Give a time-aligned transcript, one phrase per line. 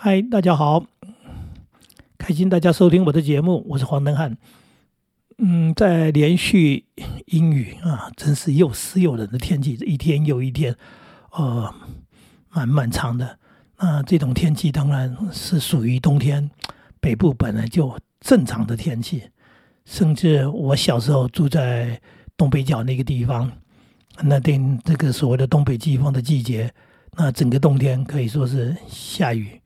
[0.00, 0.86] 嗨，大家好，
[2.16, 4.38] 开心大家收听我的节目，我是黄登汉。
[5.38, 6.84] 嗯，在连续
[7.26, 10.76] 阴雨啊，真是又湿又冷的天气，一天又一天，
[11.32, 11.74] 呃，
[12.50, 13.40] 蛮漫长的。
[13.80, 16.48] 那这种天气当然是属于冬天，
[17.00, 19.24] 北部本来就正常的天气。
[19.84, 22.00] 甚至我小时候住在
[22.36, 23.50] 东北角那个地方，
[24.22, 26.72] 那天这个所谓的东北季风的季节，
[27.16, 29.60] 那整个冬天可以说是下雨。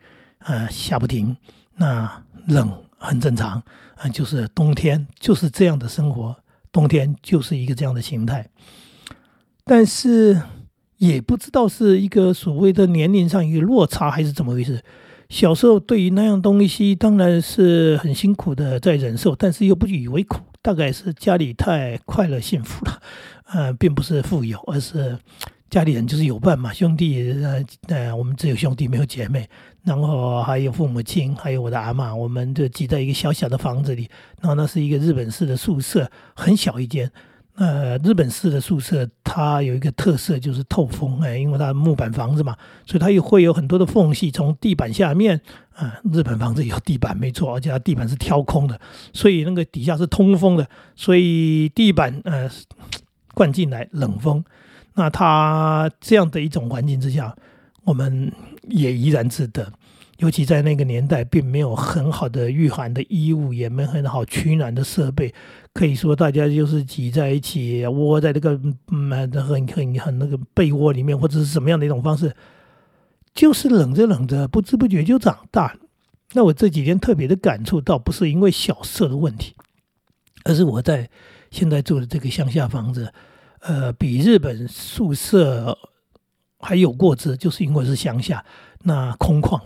[0.45, 1.37] 呃，下不停，
[1.77, 3.63] 那冷很正常，
[3.97, 6.37] 啊，就是冬天就是这样的生活，
[6.71, 8.49] 冬天就是一个这样的形态。
[9.65, 10.43] 但是
[10.97, 14.83] 也不知道是一个所谓的年龄上一个落差，还是怎么回事。
[15.29, 23.03] 小时候对于那样东西，当然是很辛苦的在忍受，但是又不以为苦，大概是家里太快乐幸福了，
[23.47, 25.19] 呃，并不是富有，而是。
[25.71, 29.49] 家里人就是有伴嘛，兄弟呃呃，我们只有兄弟没有姐妹，
[29.85, 34.09] 然后还有父母亲，还有我的阿妈，我们就挤在一个小小的房子里。
[34.41, 37.11] 然后那是一个日本式的宿舍，很小一间。
[37.55, 45.39] 呃，日本式的宿舍它有一个特色就是透风，哎，因为它木板房子嘛，所以它也会有很多的缝隙，从地板下面
[45.75, 48.81] 啊，日本房子有地板没错，而且它地板是挑空的，
[49.13, 52.49] 所以那个底下是通风的，所以地板呃
[53.35, 54.43] 灌进来冷风。
[54.95, 57.37] 那它这样的一种环境之下，
[57.85, 58.33] 我们
[58.69, 59.73] 也怡然自得。
[60.19, 65.35] 尤其在那个年代，并没有很好的御寒的衣物，也没很好取暖的设备。
[65.73, 68.53] 可以说，大家就是挤在一起，窝在这个
[68.93, 72.33] 嗯很很很那个被窝里面，或者是什么样的一种方式，
[73.35, 75.77] 就是冷着冷着，不知不觉就长大。
[76.35, 79.55] 那我这几天特别的感触到，不是因为小色的问题，
[80.45, 81.11] 而是我在
[81.51, 83.13] 现在住的这个乡下房子。
[83.61, 85.77] 呃，比日本宿舍
[86.63, 88.43] 还有过之，就是因为是乡下，
[88.85, 89.61] 那空旷。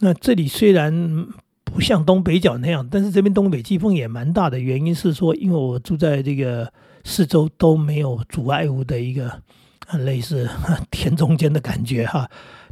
[0.00, 1.26] 那这里虽然
[1.62, 4.58] 不像东北角那样，但是这边东北季风也蛮大的。
[4.58, 6.72] 原因是说，因为我住在这个
[7.04, 9.30] 四周都没有阻碍物的一个
[9.86, 10.50] 很类似
[10.90, 12.28] 田中间的感觉哈。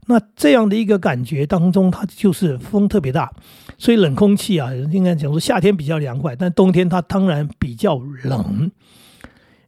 [0.06, 3.30] 那这样的一个感觉当中，它就是风特别大，
[3.78, 8.72] 所以冷空气啊，应该讲说夏天比较凉快，但冬天它当然比较冷。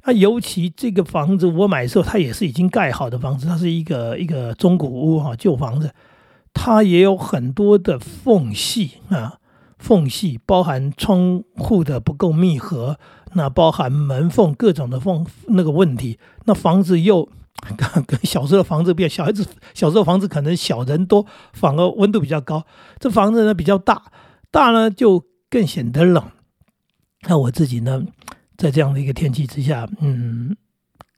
[0.04, 5.94] 那尤其这个房子我买的时候，它也是已经盖好的房子，它是一个一个中古屋哈，旧房子，
[6.52, 9.38] 它也有很多的缝隙啊，
[9.78, 12.98] 缝隙包含窗户的不够密合，
[13.34, 16.18] 那包含门缝各种的缝那个问题。
[16.46, 17.28] 那房子又
[18.06, 22.66] 跟小时候的房子比较，小孩子小时候房子可能小人多，反而温度比较高。
[22.98, 24.10] 这房子呢比较大，
[24.50, 26.24] 大呢就更显得冷。
[27.28, 28.02] 那我自己呢？
[28.62, 30.56] 在这样的一个天气之下，嗯，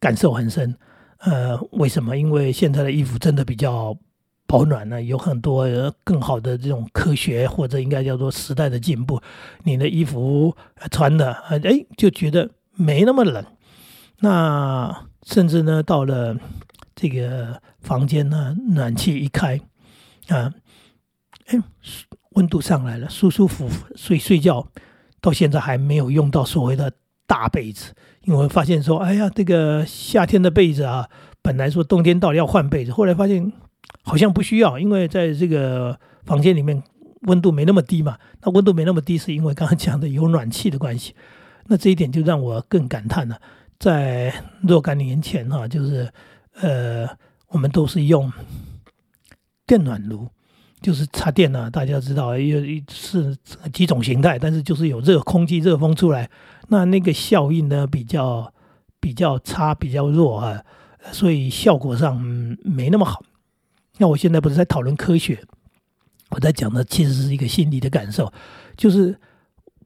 [0.01, 0.75] 感受很深。
[1.19, 2.17] 呃，为什么？
[2.17, 3.95] 因为现在的衣服真的比较
[4.47, 5.69] 保暖呢，有很多
[6.05, 9.21] 更好的这种科学或者应该叫做时代的进步。
[9.63, 10.57] 你的衣服
[10.91, 11.61] 穿的，哎，
[11.99, 13.45] 就觉得没那么冷。
[14.21, 16.35] 那甚至呢，到了
[16.97, 19.61] 这个房间呢，暖气一开，
[20.29, 20.51] 啊，
[21.49, 21.61] 哎，
[22.31, 24.67] 温度上来了，舒舒服服睡睡觉。
[25.21, 26.91] 到现在还没有用到所谓的。
[27.27, 31.09] 大被子，因为发现说，哎呀，这个夏天的被子啊，
[31.43, 33.53] 本来说冬天到了要换被子，后来发现
[34.03, 36.83] 好像不需要，因为在这个房间里面
[37.23, 38.19] 温度没那么低嘛。
[38.43, 41.15] 那温度没那么低，是因为刚刚讲的有暖气的关系。
[41.67, 43.41] 那这一点就让我更感叹了，
[43.79, 46.13] 在若干年前哈，就是
[46.61, 47.09] 呃，
[47.49, 48.31] 我们都是用
[49.67, 50.29] 电暖炉。
[50.85, 52.61] 就是插电呢，大家知道有
[52.93, 53.35] 是
[53.73, 56.29] 几种形态，但是就是有热空气、热风出来，
[56.69, 58.53] 那那个效应呢比较
[59.01, 60.63] 比较差、比较弱啊，
[61.11, 62.21] 所以效果上
[62.63, 63.23] 没那么好。
[63.97, 65.43] 那我现在不是在讨论科学，
[66.29, 68.31] 我在讲的其实是一个心理的感受，
[68.77, 69.19] 就是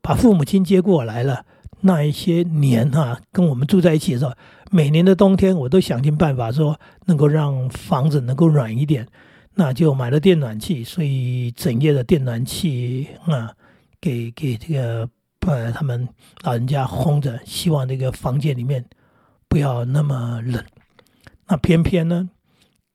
[0.02, 1.44] 把父母亲接过来了
[1.82, 4.32] 那一些年哈，跟我们住在一起的时候，
[4.72, 9.06] 每年的冬天我都想尽办法说能够让房子能够软一点。
[9.60, 13.52] 那就买了电暖气，所以整夜的电暖气啊，
[14.00, 15.10] 给给这个
[15.40, 16.08] 呃他们
[16.44, 18.84] 老人家烘着，希望这个房间里面
[19.48, 20.64] 不要那么冷。
[21.48, 22.30] 那偏偏呢，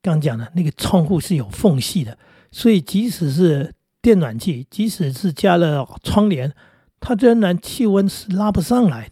[0.02, 2.18] 刚讲的那个窗户是有缝隙的，
[2.50, 6.54] 所以即使是电暖气，即使是加了窗帘，
[7.02, 9.12] 它仍然气温是拉不上来。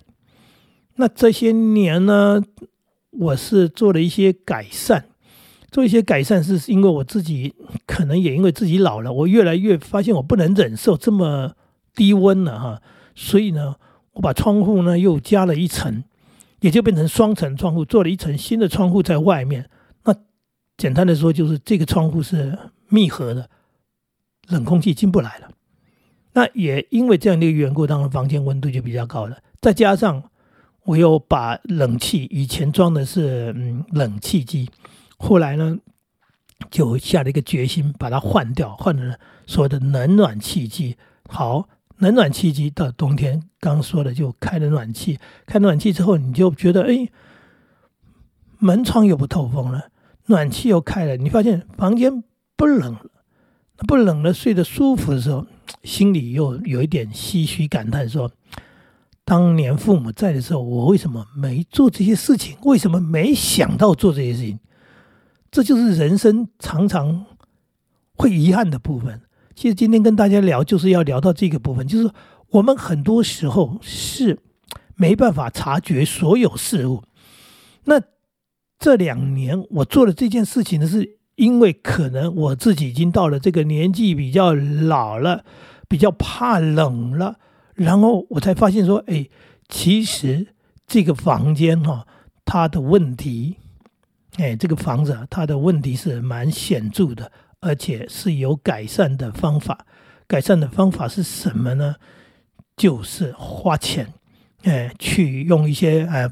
[0.95, 2.41] 那这些年呢，
[3.09, 5.07] 我是做了一些改善。
[5.71, 7.55] 做一些改善，是因为我自己
[7.87, 11.55] 可能也因为自己老了，我越来越发现我不能忍受这么
[11.95, 12.81] 低温了哈，
[13.15, 13.75] 所以呢，
[14.11, 16.03] 我把窗户呢又加了一层，
[16.59, 19.69] 也就变成双层窗户，做了一层新的窗户在外面。
[20.03, 20.13] 那
[20.77, 22.57] 简单的说，就是这个窗户是
[22.89, 23.49] 密合的，
[24.49, 25.49] 冷空气进不来了。
[26.33, 29.37] 那也因为这样的一个缘故，当然房间温度就比较高了。
[29.61, 30.23] 再加上
[30.83, 34.69] 我又把冷气以前装的是嗯冷气机，
[35.21, 35.77] 后来呢
[36.69, 39.15] 就下了一个决心把它换掉，换成
[39.45, 40.97] 所谓的冷暖气机。
[41.29, 47.07] 好，冷暖气机到冬天刚说的就开了暖气，开暖气之后你就觉得哎，
[48.59, 49.89] 门窗又不透风了，
[50.25, 52.23] 暖气又开了，你发现房间
[52.55, 53.05] 不冷了，
[53.87, 55.45] 不冷了，睡得舒服的时候。
[55.83, 58.29] 心里又有一点唏嘘感叹，说
[59.23, 62.57] ：“当年父母在的时候，我为什么没做这些事情？
[62.63, 64.59] 为什么没想到做这些事情？
[65.51, 67.25] 这就是人生常常
[68.15, 69.21] 会遗憾的部分。
[69.53, 72.09] 其实今天跟大家聊，就是要聊到这个部分，就是
[72.49, 74.39] 我们很多时候是
[74.95, 77.03] 没办法察觉所有事物。
[77.83, 78.01] 那
[78.79, 85.43] 这两年我做了这件事情呢是。”因为可能我自己已经到了这个年纪，比较老了，
[85.87, 87.39] 比较怕冷了，
[87.73, 89.27] 然后我才发现说，哎，
[89.67, 90.53] 其实
[90.85, 92.05] 这个房间哈，
[92.45, 93.55] 它的问题，
[94.37, 99.85] 哎，这个房子啊它的问题是蛮显著的，而且是有改善的方法。
[100.27, 101.95] 改善的方法是什么呢？
[102.77, 104.13] 就是花钱，
[104.63, 106.29] 哎，去用一些呃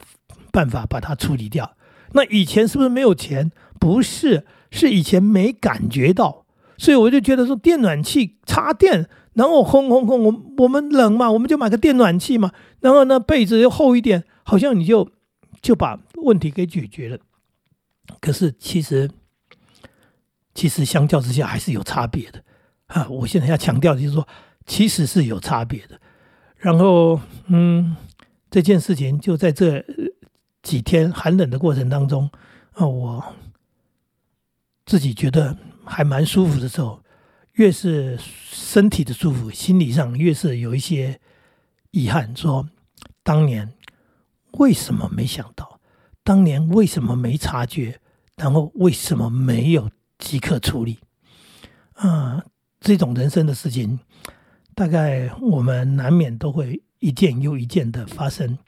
[0.52, 1.76] 办法把它处理掉。
[2.14, 3.52] 那以前是不是没有钱？
[3.80, 4.46] 不是。
[4.72, 6.46] 是以前没感觉到，
[6.78, 15.10] 所以我就觉得说电暖气插电，然后轰轰轰，我我们冷嘛，我们就买个电暖气嘛，然后呢被子又厚一点，好像你就
[15.60, 17.18] 就把问题给解决了。
[18.20, 19.10] 可是其实
[20.54, 22.44] 其实相较之下还是有差别的
[22.88, 23.08] 啊！
[23.10, 24.28] 我现在要强调的就是说，
[24.66, 26.00] 其实是有差别的。
[26.58, 27.96] 然后嗯，
[28.50, 29.86] 这件事情就在这
[30.62, 32.30] 几天寒冷的过程当中
[32.74, 33.36] 啊，我。
[34.86, 37.04] 自己觉得还蛮舒服的时候，
[37.52, 41.22] 越是身体的舒服，心理上越是有一些
[41.92, 42.36] 遗憾。
[42.36, 42.68] 说
[43.22, 43.72] 当年
[44.54, 45.79] 为什么没想到？
[46.30, 48.00] 当年为什么没察觉？
[48.36, 49.90] 然后为什么没有
[50.20, 51.00] 即刻处理？
[51.96, 52.44] 啊，
[52.80, 54.00] 这种人生的事情，
[54.76, 58.60] 大概我们难免都会一件又一件的发生。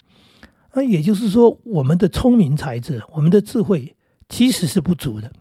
[0.74, 3.96] 那也就是说，我们的聪明才智，我们的智慧
[4.28, 5.32] 其实是不足的。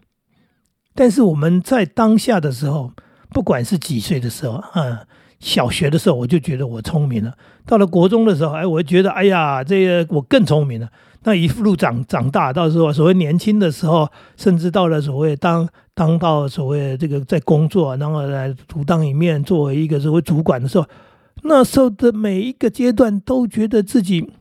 [0.93, 2.93] 但是我们在当下的时候，
[3.31, 5.07] 不管是几岁的时候，嗯，
[5.39, 7.31] 小学的时候我就觉得我聪明了；
[7.65, 10.87] 到了国中的时候，哎，我觉得哎呀，这个我更聪明了。
[11.23, 20.85] 那一路长长大，到时候所谓年轻的时候，甚至到了所谓当当到所谓这个在工作，然后来独当一面，作为一个所谓主管的时候，
[21.43, 24.31] 那时候的每一个阶段，都觉得自己。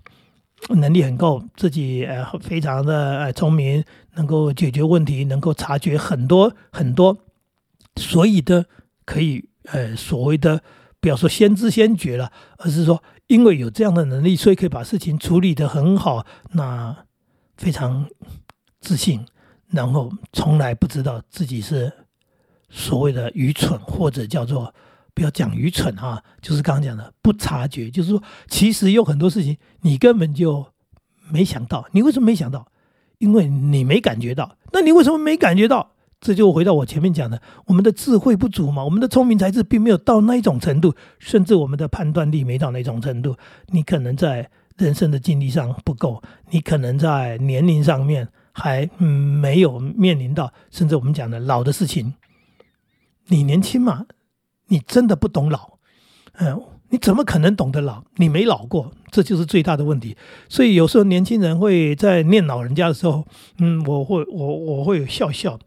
[0.69, 3.83] 能力很够，自己呃非常的呃聪明，
[4.17, 7.17] 能够解决问题，能够察觉很多很多，
[7.97, 8.67] 所以的
[9.07, 10.61] 可以呃所谓的
[11.01, 17.05] 不要说先知先觉了，而是说因为有这样的能力，所以可以把事情处理的很好，那
[17.57, 18.11] 非常
[18.81, 19.25] 自信，
[19.69, 21.93] 然后从来不知道自己是
[22.69, 24.75] 所谓的愚蠢或者叫做。
[25.13, 30.65] 不要讲愚蠢啊，就是刚刚讲的不察觉，就是说，其实有很多事情你根本就
[31.29, 31.87] 没想到。
[31.93, 32.67] 你为什么没想到？
[33.19, 34.57] 因为你没感觉到。
[34.73, 35.93] 那你为什么没感觉到？
[36.21, 43.37] 这就回到我前面讲的，我们的智慧不足嘛，我们的聪明才智并没有到那一种程度，甚至我们的判断力没到那种程度。
[43.69, 52.15] 你可能在人生的经历上不够，你可能在年龄上面还没有面临到，甚至我们讲的老的事情。
[53.29, 54.07] 你年轻嘛？
[54.69, 55.79] 你真的不懂老，
[56.35, 58.03] 嗯，你怎么可能懂得老？
[58.17, 60.17] 你没老过，这就是最大的问题。
[60.49, 63.27] 所以有时候年轻人会在念老人家的时候，
[63.59, 65.59] 嗯，我会我我会笑笑，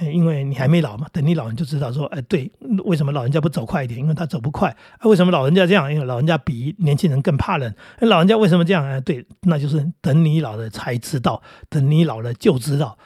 [0.00, 1.06] 因为你还没老嘛。
[1.12, 2.50] 等你老人就知道说，哎，对，
[2.84, 4.00] 为什么老人家不走快一点？
[4.00, 5.08] 因为他走不快啊。
[5.08, 5.92] 为什么老人家这样？
[5.92, 7.74] 因为老人家比年轻人更怕冷。
[8.00, 8.08] 那。
[8.08, 8.84] 老人家为什么这样？
[8.86, 12.96] 哎，对，那就是等你老了才知道，等你老了就知道。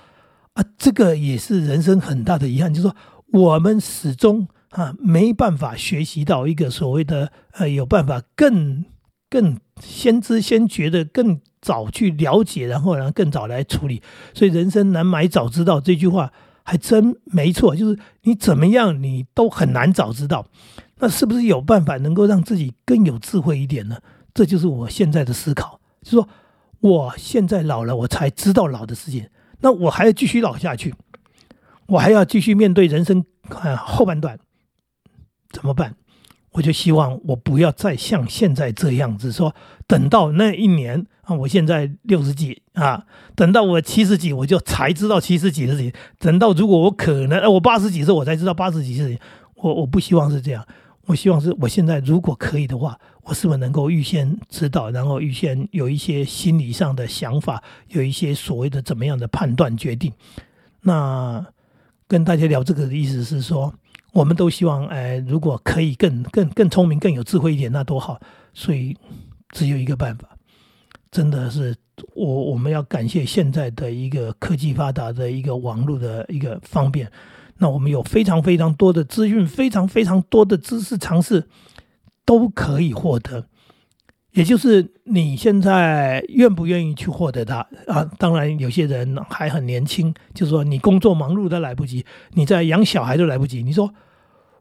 [0.54, 2.96] 啊，这个也是人生很大的遗憾，就是说
[3.32, 4.48] 我们始终。
[4.70, 8.84] 啊，没办法学习到一个所谓的呃，有办法更
[9.30, 14.02] 更先知先觉的更早去了解，然后然后更早来处理。
[14.34, 16.30] 所以人生难买早知道这句话
[16.66, 20.46] 还真没错，就是你怎么样你都很难早知道。
[20.98, 23.98] 那是不是有办法能够让自己更有智慧一点呢？
[24.34, 26.28] 这就是我现在的思考，就说
[26.80, 29.28] 我现在老了，我才知道老的事情，
[29.60, 30.94] 那我还要继续老下去，
[31.86, 33.24] 我还要继续面对人生
[33.78, 34.38] 后半段。
[35.50, 35.94] 怎么办？
[36.56, 39.54] 我就希望我不要再像现在这样子说，
[39.86, 45.92] 等到那一年啊，我现在六十几啊，等到我七十几，我就才知道七十几的事情。
[46.18, 49.18] 等到如果我可能，我八十几时候我才知道八十几事情。
[49.56, 50.66] 我我不希望是这样，
[51.04, 60.10] 我希望是我现在如果可以的话，我是不是能够预先知道，然后预先有一些心理上的想法，有一些所谓的怎么样的判断决定？
[60.80, 61.44] 那
[62.08, 63.74] 跟大家聊这个的意思是说，
[64.16, 68.18] 我们都希望，哎，如果可以更更更聪明、更有智慧一点，那多好。
[68.54, 68.96] 所以
[69.50, 70.26] 只有一个办法，
[71.10, 71.76] 真的是
[72.14, 77.12] 我我们要感谢现在的一个科技发达的一个网络的一个方便。
[77.58, 81.46] 那我们有非常非常多的资讯，非常非常多的知识尝试
[82.24, 83.46] 都可以获得。
[84.32, 88.04] 也就是你现在愿不愿意去获得它啊？
[88.18, 93.62] 当然，有些人还很年轻，就是说你工作忙碌都来不及，你在养小孩都来不及。
[93.62, 93.92] 你说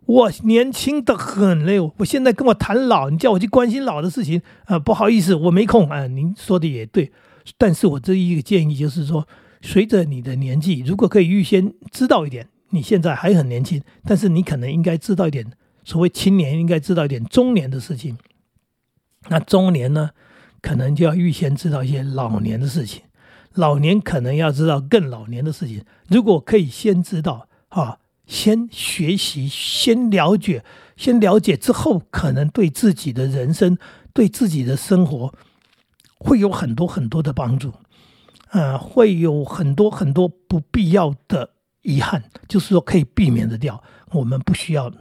[0.05, 4.77] 我年轻的很嘞，我现在跟我谈老，你叫我去关心老的事情啊？
[4.77, 6.05] 不好意思，我没空啊。
[6.07, 7.12] 您说的也对，
[7.57, 9.27] 但是我这一个建议就是说，
[9.62, 15.51] 随着你的年纪，如果可以预先知道一点，你现在还很年轻，但是你可能应该知道一点，
[15.83, 18.17] 所谓青年应该知道一点中年的事情。
[19.29, 20.12] 那中年呢，
[20.62, 23.01] 可能就要预先知道一些老年的事情；
[23.55, 25.83] 老年可能要知道更老年的事情。
[26.09, 30.63] 如果可以先知道啊，先学习，先了解，
[30.96, 33.77] 先了解之后，可能对自己的人生、
[34.13, 35.34] 对自己的生活
[36.17, 37.74] 会有很多很多的帮助。
[38.51, 41.50] 呃，会有很多很多不必要的
[41.82, 43.84] 遗憾，就是说可以避免的掉。
[44.12, 44.91] 我们不需要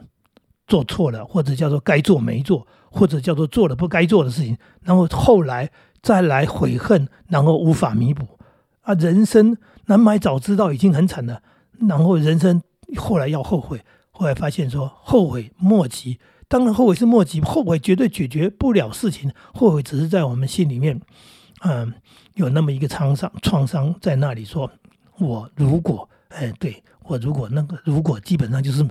[0.67, 2.67] 做错了，或者叫做该做没做。
[2.97, 5.69] 或者叫做做了不该做的事情，然后后来
[6.01, 8.39] 再来悔恨，然后无法弥补
[8.83, 8.95] 啊！
[8.95, 11.43] 人生难买早知道已经很惨了，
[11.89, 12.63] 然后人生
[12.97, 16.19] 后来要后悔，后来发现说后悔莫及。
[16.49, 21.01] 当然后悔是莫及，后悔绝对解决不了事情，后悔只是在我们心里面，
[21.63, 21.93] 嗯，
[22.35, 24.45] 有那么一个创伤，创伤在那里。
[24.45, 24.71] 说
[25.19, 28.87] 我如果，哎，对我如果那个如果基本上就是。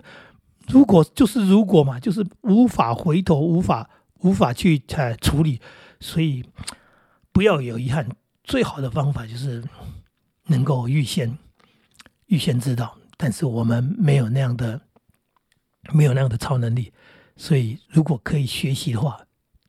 [0.69, 3.89] 如果就是如果嘛，就是无法回头，无法
[4.21, 5.59] 无法去呃处理，
[5.99, 6.41] 所以
[7.33, 8.07] 不要有遗憾。
[8.45, 9.61] 最好的方法就是
[10.47, 11.37] 能够预先
[12.27, 14.81] 预先知道，但是我们没有那样的
[15.93, 16.91] 没有那样的超能力，
[17.37, 19.17] 所以如果可以学习的话，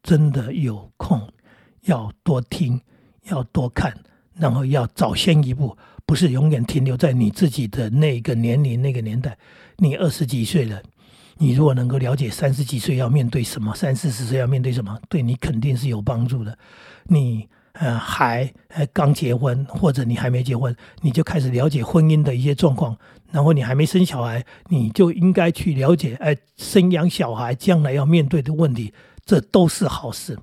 [0.02, 1.32] 真的有空
[1.82, 2.80] 要多听，
[3.26, 3.96] 要多看，
[4.34, 9.38] 然后要早先一步，不是永远停留在你自己的那个年龄那个年代。
[9.76, 10.82] 你二十几岁了，
[11.38, 16.58] 你如果能够了解三十几岁要面对什么，三四十岁要面对什么，对你肯定是有帮助的。
[17.04, 22.96] 你呃还呃刚结婚，或者你还没结婚，你就开始了解婚姻的一些状况，
[23.30, 28.92] 然后你还没生小孩，你就应该去了解，哎，生养小孩将来要面对的问题，
[29.24, 30.38] 这都是好事。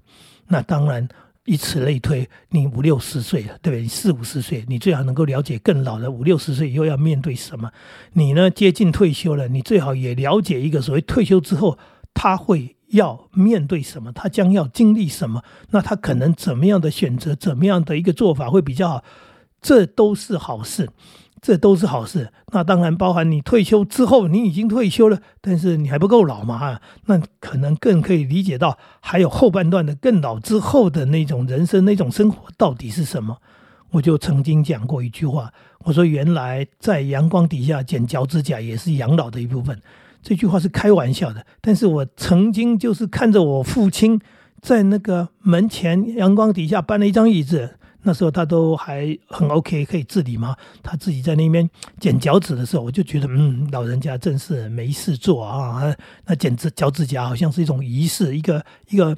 [0.48, 1.10] 那当然。
[1.46, 3.88] 以此类推，你五六十岁了，对不对？
[3.88, 7.72] 四五十岁，你最好能够了解更老的五六十岁以后要面对什么。
[8.14, 11.80] 你呢，接近退休了，你最好也了解一个所谓退休之后
[12.14, 19.04] 他会要面对什么，他将要经历什么，那他可能怎么样的选择，怎么样的一个做法会比较好，
[19.62, 20.90] 这都是好事。
[21.44, 33.38] 这都是好事，那当然包含你退休之后，你已经退休了，但是你还不够老嘛哈，那可能更可以理解到还有后半段的更老之后的那种人生那种生活到底是什么。
[33.90, 39.82] 我就曾经讲过一句话，我说原来在阳光底下剪脚趾甲也是养老的一部分。
[40.22, 44.20] 这句话是开玩笑的，但是我曾经就是看着我父亲
[44.62, 47.78] 在那个门前阳光底下搬了一张椅子。
[48.04, 50.56] 那时候他都还很 OK，可以自理嘛。
[50.82, 55.96] 他自己在那边剪脚趾的时候，我就觉得，嗯，老人家真是没事做啊。
[56.26, 59.16] 那剪指脚趾甲好像是一种仪式，一个一个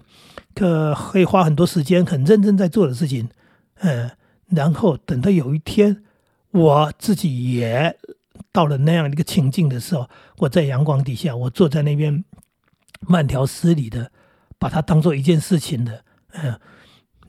[0.54, 3.30] 个可以花很多时间、很认真在做的事情。
[3.76, 4.12] 嗯，
[4.50, 6.04] 然后等到有一天
[6.52, 7.98] 我自己也
[8.52, 12.24] 到了那样一个情境的时候，我在阳光底下，我坐在那边
[13.02, 14.12] 慢条斯理的
[14.58, 16.60] 把它当做一件事情的，嗯。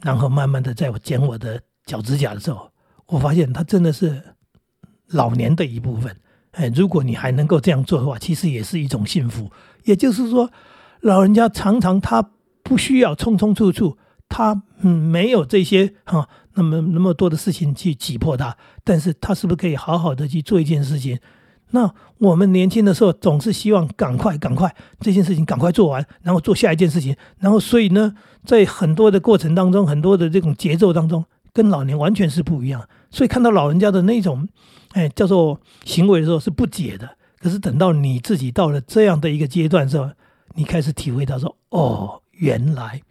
[0.03, 2.71] 然后慢慢的，在我剪我的脚趾甲的时候，
[3.07, 4.23] 我发现它真的是
[5.07, 6.15] 老年的一部分。
[6.51, 9.51] 哎，如果你还能够这样做的话，其实也是一种幸福。
[9.85, 10.53] 也就是说，
[11.01, 12.33] 老人家常常他
[12.63, 13.97] 不需要匆匆处处，
[14.29, 21.19] 他嗯没有这些哈那么那么多的事情去挤破他，但是他是不是可以好好的去做一件事情？
[21.71, 32.89] 那我们年轻的时候总是希望赶快赶快这件事情赶快做完，然后做下一件事情，然后所以呢，在很多的过程当中，很多的这种节奏当中，跟老年完全是不一样。
[33.11, 34.49] 所以看到老人家的那种，
[34.93, 37.17] 哎，叫做行为的时候是不解的。
[37.41, 40.09] 可是等到你自己到了这样的一个阶段的时候，
[40.55, 43.03] 你开始体会到说，哦，原来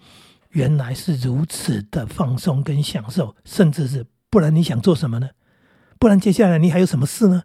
[0.54, 5.30] 原来是如此的放松跟享受，甚至是不然你想做什么呢？
[6.00, 7.44] 不然接下来你还有什么事呢？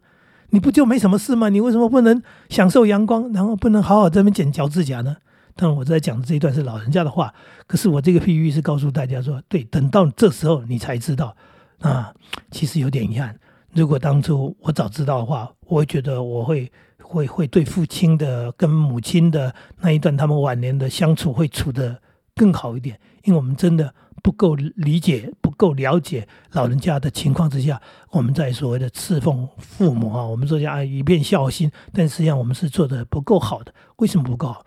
[0.51, 1.51] 你不就没什么事吗？
[1.51, 5.17] 你为什么不能享受阳光，然后不能好好在那边剪脚趾甲呢？
[5.55, 7.35] 当然，我在讲的这一段是老人家的话，
[7.67, 11.37] 可是我这个譬喻是告诉大家说，对，等到这时候你才知道
[11.81, 12.15] 啊，
[12.51, 13.39] 其实有点遗憾。
[13.75, 16.71] 如果当初我早知道的话，我会觉得我会
[17.03, 22.01] 会会对父亲的跟母亲的那一段他们晚年的相处会处得
[22.39, 23.93] 更好一点，因为我们真的
[24.23, 33.75] 不够理解、不够了解老人家的情况之下，我们在所谓的侍奉父母啊，我们说讲一片孝心，但实际上我们是做的不够好的。
[33.97, 34.65] 为什么不够好？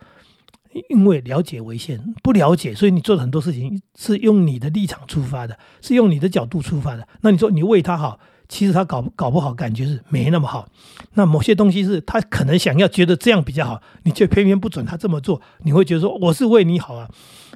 [0.88, 7.06] 因为了解为先，不了解，所以你做的很多事情是用你的立场出发的，是用你的角度出发的。
[7.20, 8.20] 那你说你为他好？
[8.48, 10.68] 其实他搞搞不好，感觉是没那么好。
[11.14, 15.40] 那某些东西是他可能想要觉得这样比较好，你却偏偏不准他这么做。
[15.62, 17.08] 你会觉得说我是为你好啊。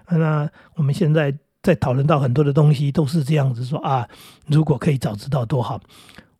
[0.08, 4.08] 那我们现在在讨论到很多的东西都是这样子说啊，
[4.46, 5.80] 如果可以早知道多好。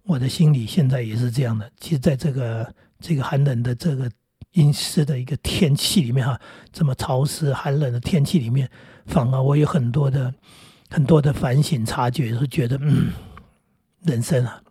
[0.04, 1.70] 我的心里现在也是这样的。
[1.80, 4.10] 其实，在这个这个寒冷的这个
[4.52, 6.40] 阴湿的一个天气里面哈，
[6.72, 8.70] 这么潮湿寒冷的天气里面，
[9.06, 10.32] 反而我有很多的
[10.88, 13.12] 很多的反省察觉，是觉得嗯。
[14.02, 14.62] 人生啊，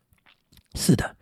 [0.75, 1.13] 是的，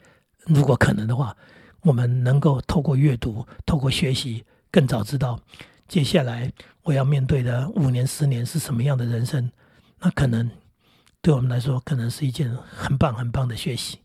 [0.45, 1.35] 如果可能的话，
[1.81, 5.39] 我们能够透过阅读、透过学习，更早知道
[5.87, 9.51] 接下来我要面对的五年、十年是什么样的人生，
[9.99, 10.49] 那可能
[11.21, 13.99] 对我们来说，可能是一件很棒、很棒的学习。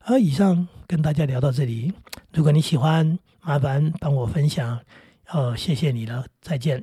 [0.00, 1.92] 而以上跟大家聊到这里，
[2.32, 4.80] 如果你喜欢，麻烦帮我分享，
[5.28, 6.82] 哦，谢谢你了，再见。